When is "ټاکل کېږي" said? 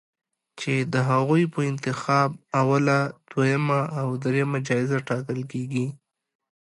5.07-5.85